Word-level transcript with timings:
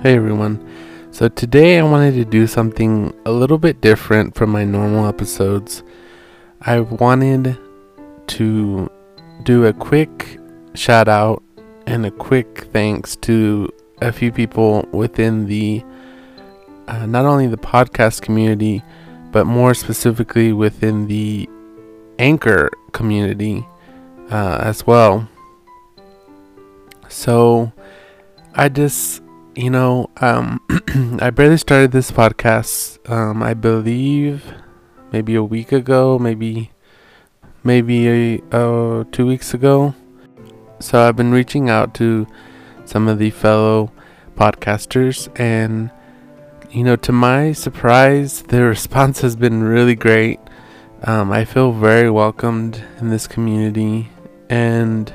Hey 0.00 0.14
everyone. 0.14 0.64
So 1.10 1.28
today 1.28 1.76
I 1.76 1.82
wanted 1.82 2.14
to 2.14 2.24
do 2.24 2.46
something 2.46 3.12
a 3.26 3.32
little 3.32 3.58
bit 3.58 3.80
different 3.80 4.36
from 4.36 4.48
my 4.48 4.64
normal 4.64 5.08
episodes. 5.08 5.82
I 6.60 6.78
wanted 6.78 7.58
to 8.28 8.88
do 9.42 9.66
a 9.66 9.72
quick 9.72 10.38
shout 10.74 11.08
out 11.08 11.42
and 11.88 12.06
a 12.06 12.12
quick 12.12 12.68
thanks 12.72 13.16
to 13.22 13.70
a 14.00 14.12
few 14.12 14.30
people 14.30 14.86
within 14.92 15.46
the 15.46 15.82
uh, 16.86 17.04
not 17.06 17.24
only 17.24 17.48
the 17.48 17.56
podcast 17.58 18.22
community 18.22 18.84
but 19.32 19.46
more 19.46 19.74
specifically 19.74 20.52
within 20.52 21.08
the 21.08 21.50
anchor 22.20 22.70
community 22.92 23.66
uh, 24.30 24.60
as 24.62 24.86
well. 24.86 25.28
So 27.08 27.72
I 28.54 28.68
just 28.68 29.22
you 29.58 29.70
know, 29.70 30.08
um, 30.18 30.60
I 31.20 31.30
barely 31.30 31.56
started 31.56 31.90
this 31.90 32.12
podcast. 32.12 32.96
Um, 33.10 33.42
I 33.42 33.54
believe 33.54 34.44
maybe 35.10 35.34
a 35.34 35.42
week 35.42 35.72
ago, 35.72 36.16
maybe 36.16 36.70
maybe 37.64 38.06
a, 38.08 38.42
uh, 38.52 39.04
two 39.10 39.26
weeks 39.26 39.54
ago. 39.54 39.96
So 40.78 41.00
I've 41.02 41.16
been 41.16 41.32
reaching 41.32 41.68
out 41.68 41.92
to 41.94 42.28
some 42.84 43.08
of 43.08 43.18
the 43.18 43.30
fellow 43.30 43.90
podcasters, 44.36 45.28
and 45.40 45.90
you 46.70 46.84
know, 46.84 46.94
to 46.94 47.10
my 47.10 47.50
surprise, 47.50 48.42
the 48.42 48.62
response 48.74 49.22
has 49.22 49.34
been 49.34 49.64
really 49.64 49.96
great. 49.96 50.38
Um, 51.02 51.32
I 51.32 51.44
feel 51.44 51.72
very 51.72 52.10
welcomed 52.10 52.80
in 53.00 53.10
this 53.10 53.26
community, 53.26 54.08
and 54.48 55.12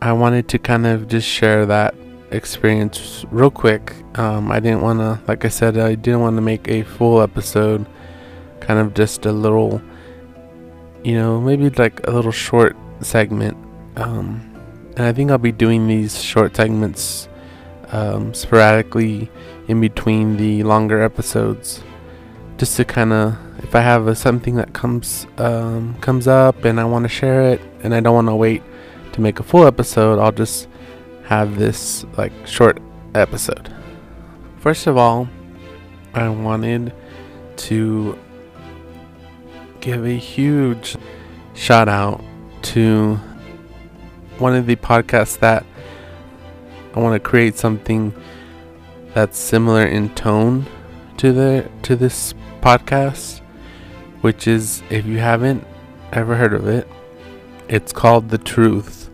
I 0.00 0.14
wanted 0.14 0.48
to 0.48 0.58
kind 0.58 0.86
of 0.86 1.06
just 1.06 1.28
share 1.28 1.66
that 1.66 1.94
experience 2.30 3.24
real 3.30 3.50
quick. 3.50 3.94
Um, 4.18 4.50
I 4.50 4.60
didn't 4.60 4.82
want 4.82 5.00
to, 5.00 5.20
like 5.26 5.44
I 5.44 5.48
said, 5.48 5.78
I 5.78 5.94
didn't 5.94 6.20
want 6.20 6.36
to 6.36 6.42
make 6.42 6.68
a 6.68 6.82
full 6.82 7.20
episode, 7.22 7.86
kind 8.60 8.78
of 8.80 8.94
just 8.94 9.26
a 9.26 9.32
little, 9.32 9.80
you 11.04 11.14
know, 11.14 11.40
maybe 11.40 11.70
like 11.70 12.06
a 12.06 12.10
little 12.10 12.32
short 12.32 12.76
segment. 13.00 13.56
Um, 13.96 14.52
and 14.96 15.06
I 15.06 15.12
think 15.12 15.30
I'll 15.30 15.38
be 15.38 15.52
doing 15.52 15.86
these 15.86 16.22
short 16.22 16.56
segments 16.56 17.28
um, 17.92 18.34
sporadically 18.34 19.30
in 19.68 19.80
between 19.80 20.36
the 20.36 20.62
longer 20.62 21.02
episodes, 21.02 21.82
just 22.56 22.76
to 22.76 22.84
kind 22.84 23.12
of, 23.12 23.36
if 23.58 23.74
I 23.74 23.80
have 23.80 24.06
a, 24.06 24.14
something 24.14 24.56
that 24.56 24.72
comes 24.72 25.26
um, 25.38 25.94
comes 26.00 26.26
up 26.26 26.64
and 26.64 26.80
I 26.80 26.84
want 26.84 27.04
to 27.04 27.08
share 27.08 27.52
it, 27.52 27.60
and 27.82 27.94
I 27.94 28.00
don't 28.00 28.14
want 28.14 28.28
to 28.28 28.34
wait 28.34 28.62
to 29.12 29.20
make 29.20 29.40
a 29.40 29.42
full 29.42 29.66
episode, 29.66 30.18
I'll 30.18 30.32
just 30.32 30.68
have 31.26 31.58
this 31.58 32.04
like 32.16 32.32
short 32.46 32.80
episode. 33.14 33.72
First 34.58 34.86
of 34.86 34.96
all, 34.96 35.28
I 36.14 36.28
wanted 36.28 36.92
to 37.56 38.18
give 39.80 40.04
a 40.04 40.16
huge 40.16 40.96
shout 41.54 41.88
out 41.88 42.22
to 42.62 43.16
one 44.38 44.54
of 44.54 44.66
the 44.66 44.76
podcasts 44.76 45.38
that 45.40 45.64
I 46.94 47.00
want 47.00 47.14
to 47.14 47.28
create 47.28 47.56
something 47.56 48.14
that's 49.14 49.38
similar 49.38 49.84
in 49.84 50.14
tone 50.14 50.66
to 51.16 51.32
the 51.32 51.68
to 51.82 51.96
this 51.96 52.34
podcast, 52.60 53.40
which 54.20 54.46
is 54.46 54.82
if 54.90 55.06
you 55.06 55.18
haven't 55.18 55.66
ever 56.12 56.36
heard 56.36 56.52
of 56.52 56.68
it, 56.68 56.86
it's 57.68 57.92
called 57.92 58.28
The 58.28 58.38
Truth. 58.38 59.10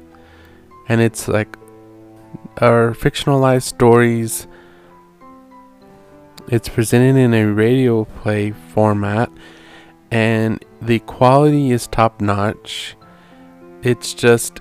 And 0.89 1.01
it's 1.01 1.27
like 1.29 1.57
are 2.58 2.92
fictionalized 2.92 3.62
stories. 3.62 4.47
It's 6.48 6.69
presented 6.69 7.17
in 7.17 7.34
a 7.34 7.47
radio 7.47 8.05
play 8.05 8.50
format, 8.50 9.30
and 10.11 10.64
the 10.80 10.98
quality 11.01 11.70
is 11.70 11.86
top 11.86 12.20
notch. 12.20 12.96
It's 13.83 14.14
just 14.14 14.61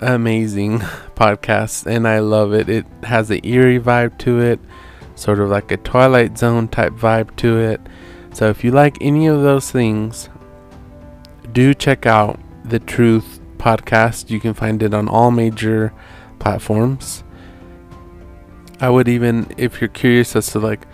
amazing 0.00 0.78
podcast, 1.14 1.86
and 1.86 2.06
I 2.06 2.18
love 2.18 2.52
it. 2.52 2.68
It 2.68 2.86
has 3.04 3.30
an 3.30 3.40
eerie 3.44 3.80
vibe 3.80 4.18
to 4.18 4.40
it, 4.40 4.60
sort 5.14 5.40
of 5.40 5.48
like 5.48 5.70
a 5.70 5.76
Twilight 5.78 6.36
Zone 6.36 6.68
type 6.68 6.92
vibe 6.92 7.36
to 7.36 7.58
it. 7.58 7.80
So 8.32 8.48
if 8.48 8.64
you 8.64 8.70
like 8.70 8.98
any 9.00 9.26
of 9.26 9.42
those 9.42 9.70
things, 9.70 10.28
do 11.52 11.74
check 11.74 12.06
out 12.06 12.40
the 12.64 12.78
Truth 12.78 13.40
podcast. 13.58 14.30
You 14.30 14.40
can 14.40 14.54
find 14.54 14.82
it 14.82 14.94
on 14.94 15.08
all 15.08 15.30
major 15.30 15.92
platforms. 16.42 17.22
I 18.80 18.90
would 18.90 19.08
even, 19.08 19.46
if 19.56 19.80
you're 19.80 19.88
curious 19.88 20.34
as 20.34 20.48
to 20.48 20.58
like 20.58 20.86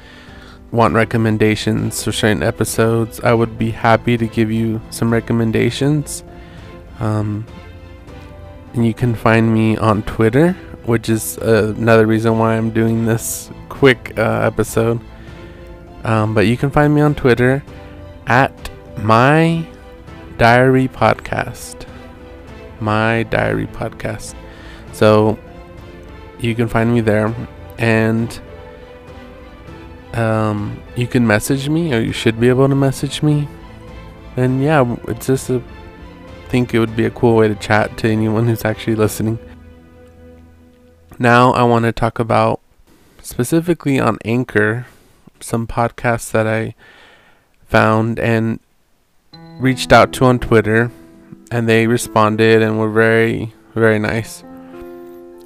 want 0.71 0.95
recommendations 0.95 2.05
for 2.05 2.13
certain 2.13 2.43
episodes, 2.43 3.19
I 3.21 3.33
would 3.33 3.59
be 3.59 3.71
happy 3.71 4.19
to 4.19 4.27
give 4.27 4.53
you 4.53 4.83
some 4.91 5.11
recommendations. 5.11 6.23
Um, 7.01 7.47
and 8.75 8.87
you 8.87 8.93
can 8.93 9.15
find 9.15 9.55
me 9.55 9.79
on 9.79 10.03
Twitter, 10.03 10.53
which 10.85 11.09
is 11.09 11.39
uh, 11.39 11.75
another 11.77 12.07
reason 12.07 12.39
why 12.39 12.57
I'm 12.57 12.71
doing 12.71 13.07
this 13.07 13.51
quick 13.71 14.13
uh, 14.19 14.41
episode. 14.43 15.01
Um, 16.05 16.35
but 16.35 16.47
you 16.47 16.59
can 16.59 16.71
find 16.71 16.95
me 16.95 17.01
on 17.01 17.15
Twitter 17.15 17.65
at 18.27 18.71
my 18.99 19.67
diary 20.37 20.89
podcast. 20.89 21.87
My 22.81 23.23
diary 23.25 23.67
podcast. 23.67 24.35
So 24.93 25.39
you 26.39 26.55
can 26.55 26.69
find 26.69 26.93
me 26.93 27.01
there. 27.01 27.35
And 27.79 28.41
um, 30.15 30.83
you 30.97 31.07
can 31.07 31.27
message 31.27 31.69
me 31.69 31.95
or 31.95 32.01
you 32.01 32.13
should 32.13 32.41
be 32.41 32.49
able 32.49 32.69
to 32.69 32.75
message 32.75 33.23
me. 33.23 33.49
And 34.37 34.63
yeah 34.63 34.97
it's 35.09 35.27
just 35.27 35.51
a 35.51 35.63
think 36.49 36.73
it 36.73 36.79
would 36.79 36.97
be 36.97 37.05
a 37.05 37.11
cool 37.11 37.37
way 37.37 37.47
to 37.47 37.55
chat 37.55 37.99
to 37.99 38.09
anyone 38.09 38.47
who's 38.47 38.65
actually 38.65 38.97
listening. 38.97 39.39
Now 41.19 41.53
i 41.53 41.63
want 41.65 41.85
to 41.85 41.93
talk 41.93 42.19
about 42.19 42.61
specifically 43.23 43.99
on 43.99 44.19
anchor 44.25 44.87
some 45.41 45.67
podcasts 45.67 46.31
that 46.31 46.47
i 46.47 46.75
found 47.67 48.19
and 48.19 48.61
reached 49.59 49.93
out 49.93 50.13
to 50.13 50.25
on 50.25 50.39
twitter 50.39 50.91
and 51.51 51.69
they 51.69 51.87
responded 51.87 52.63
and 52.63 52.79
were 52.79 52.91
very 52.91 53.53
very 53.75 53.99
nice 53.99 54.45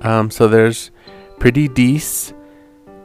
um, 0.03 0.31
so 0.31 0.49
there's 0.49 0.91
Pretty 1.39 1.69
Deece. 1.69 2.33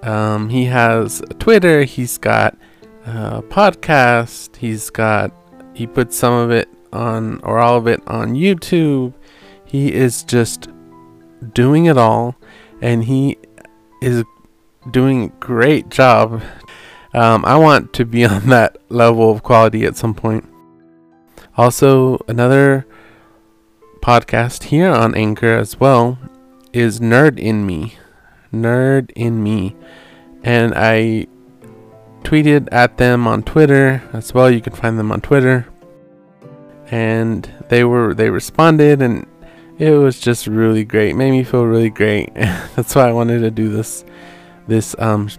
Um, 0.06 0.50
he 0.50 0.66
has 0.66 1.22
Twitter. 1.40 1.84
He's 1.84 2.18
got 2.18 2.58
a 3.06 3.42
podcast. 3.42 4.56
He's 4.58 4.90
got 4.90 5.32
he 5.74 5.88
puts 5.88 6.18
some 6.18 6.34
of 6.34 6.52
it 6.52 6.70
on 6.92 7.40
or 7.44 7.60
all 7.60 7.78
of 7.78 7.88
it 7.88 8.02
on 8.08 8.34
YouTube. 8.34 9.14
He 9.66 9.94
is 9.94 10.24
just 10.24 10.70
doing 11.54 11.86
it 11.86 11.98
all, 11.98 12.36
and 12.82 13.04
he 13.04 13.38
is 14.02 14.24
doing 14.92 15.24
a 15.26 15.40
great 15.40 15.90
job. 15.90 16.42
Um, 17.14 17.44
I 17.46 17.58
want 17.58 17.94
to 17.94 18.06
be 18.06 18.26
on 18.26 18.50
that 18.50 18.78
level 18.90 19.32
of 19.32 19.44
quality 19.44 19.86
at 19.86 19.98
some 19.98 20.14
point. 20.14 20.46
Also, 21.58 22.20
another 22.28 22.86
podcast 24.02 24.64
here 24.66 24.90
on 24.90 25.16
Anchor 25.16 25.58
as 25.58 25.80
well 25.80 26.18
is 26.74 27.00
Nerd 27.00 27.40
in 27.40 27.66
Me. 27.66 27.98
Nerd 28.54 29.12
in 29.16 29.44
Me. 29.44 29.76
And 30.44 30.74
I 30.76 31.28
tweeted 32.24 32.68
at 32.72 32.98
them 32.98 33.28
on 33.28 33.44
Twitter 33.44 34.02
as 34.14 34.34
well. 34.34 34.50
You 34.50 34.62
can 34.62 34.74
find 34.74 35.00
them 35.00 35.12
on 35.12 35.22
Twitter. 35.22 35.68
And 36.90 37.50
they 37.70 37.84
were 37.84 38.14
they 38.14 38.30
responded 38.30 39.02
and 39.02 39.26
it 39.78 39.92
was 39.92 40.20
just 40.20 40.48
really 40.48 40.84
great. 40.84 41.16
Made 41.16 41.32
me 41.32 41.44
feel 41.44 41.66
really 41.66 41.90
great. 41.90 42.34
That's 42.76 42.96
why 42.96 43.10
I 43.10 43.12
wanted 43.12 43.40
to 43.40 43.52
do 43.52 43.70
this 43.70 44.06
this 44.68 44.96
um 45.00 45.30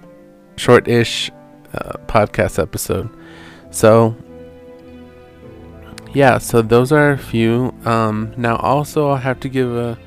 short-ish 0.56 1.30
uh, 1.72 1.98
podcast 2.06 2.60
episode. 2.60 3.08
So 3.70 4.16
yeah, 6.12 6.38
so 6.38 6.62
those 6.62 6.92
are 6.92 7.12
a 7.12 7.18
few. 7.18 7.74
Um, 7.84 8.32
now 8.36 8.56
also 8.56 9.10
I 9.10 9.18
have 9.18 9.40
to 9.40 9.48
give 9.48 9.74
a 9.74 9.98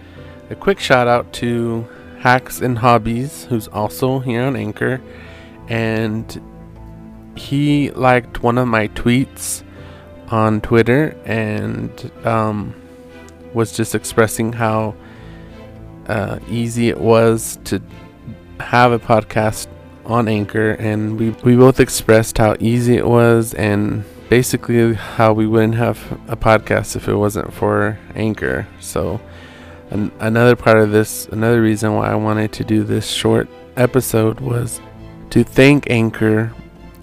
a 0.52 0.56
quick 0.56 0.80
shout 0.80 1.08
out 1.08 1.32
to 1.32 1.88
Hacks 2.20 2.60
and 2.60 2.78
Hobbies, 2.78 3.46
who's 3.46 3.70
also 3.70 4.20
here 4.20 4.44
on 4.44 4.58
Anchor, 4.58 5.02
and 5.70 6.42
he 7.36 7.90
liked 7.92 8.44
one 8.44 8.58
of 8.58 8.68
my 8.68 8.90
tweets 8.90 9.64
on 10.28 10.60
Twitter 10.60 11.16
and 11.26 12.12
um, 12.26 12.76
was 13.54 13.72
just 13.72 13.96
expressing 13.96 14.52
how 14.52 14.94
uh, 16.08 16.40
easy 16.50 16.90
it 16.90 17.00
was 17.00 17.58
to 17.64 17.82
have 18.60 18.92
a 18.92 19.00
podcast 19.00 19.68
on 20.06 20.28
Anchor, 20.28 20.72
and 20.72 21.18
we 21.18 21.30
we 21.44 21.56
both 21.56 21.80
expressed 21.80 22.38
how 22.38 22.58
easy 22.60 22.98
it 22.98 23.08
was 23.08 23.54
and 23.54 24.04
basically 24.30 24.96
how 24.96 25.32
we 25.32 25.48
wouldn't 25.48 25.76
have 25.76 25.98
a 26.28 26.36
podcast 26.36 26.98
if 26.98 27.08
it 27.08 27.16
wasn't 27.16 27.54
for 27.54 27.98
Anchor. 28.16 28.68
So 28.82 29.22
an- 29.92 30.12
another 30.20 30.56
part 30.56 30.78
of 30.78 30.92
this, 30.92 31.28
another 31.28 31.62
reason 31.62 31.94
why 31.94 32.12
I 32.12 32.16
wanted 32.16 32.52
to 32.54 32.64
do 32.64 32.84
this 32.84 33.08
short 33.08 33.48
episode 33.78 34.40
was 34.40 34.82
to 35.30 35.44
thank 35.44 35.90
Anchor 35.90 36.54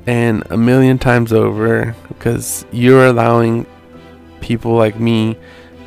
and 0.07 0.43
a 0.51 0.57
million 0.57 0.99
times 0.99 1.33
over 1.33 1.95
because 2.09 2.65
you're 2.73 3.07
allowing 3.07 3.67
people 4.41 4.75
like 4.75 4.99
me 4.99 5.37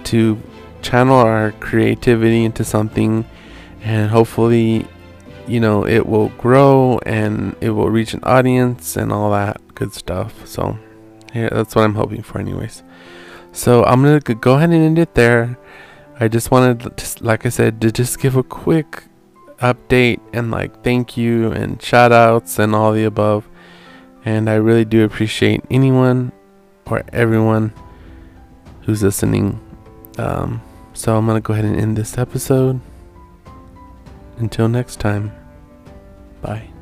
to 0.06 0.40
channel 0.82 1.18
our 1.18 1.52
creativity 1.54 2.44
into 2.44 2.64
something 2.64 3.26
and 3.82 4.10
hopefully 4.10 4.88
you 5.48 5.60
know 5.60 5.86
it 5.86 6.06
will 6.06 6.30
grow 6.30 7.00
and 7.06 7.56
it 7.62 7.70
will 7.72 7.90
reach 7.90 8.14
an 8.14 8.20
audience 8.24 8.96
and 8.96 9.12
all 9.12 9.32
that 9.32 9.60
good 9.76 9.94
stuff. 9.94 10.46
So 10.48 10.78
yeah 11.34 11.50
that's 11.50 11.76
what 11.76 11.84
i'm 11.84 11.96
hoping 11.96 12.22
for 12.22 12.40
anyways. 12.40 12.84
So 13.52 13.84
i'm 13.86 14.04
gonna 14.04 14.20
go 14.20 14.54
ahead 14.54 14.70
and 14.70 14.84
end 14.84 15.00
it 15.00 15.16
there 15.16 15.58
i 16.22 16.28
just 16.30 16.52
wanted 16.52 16.96
to 16.96 17.24
like 17.24 17.46
i 17.46 17.50
said 17.50 17.82
to 17.82 17.92
just 17.92 18.20
give 18.20 18.38
a 18.38 18.44
quick 18.44 19.04
update 19.62 20.20
and 20.34 20.52
like 20.52 20.84
thank 20.84 21.16
you 21.16 21.52
and 21.52 21.82
shout 21.82 22.12
outs 22.12 22.60
and 22.60 22.76
all 22.76 22.92
the 22.92 23.06
above. 23.06 23.48
And 24.26 24.50
i 24.50 24.56
really 24.56 24.86
do 24.86 25.04
appreciate 25.04 25.64
anyone 25.70 26.32
or 26.88 27.04
everyone 27.14 27.74
who's 28.82 29.02
listening. 29.04 29.60
Um, 30.18 30.62
so 30.94 31.16
i'm 31.16 31.26
gonna 31.26 31.42
go 31.42 31.54
ahead 31.54 31.66
and 31.66 31.80
end 31.80 31.96
this 31.96 32.18
episode. 32.18 32.82
Until 34.38 34.68
next 34.68 35.00
time, 35.00 35.32
bye. 36.42 36.81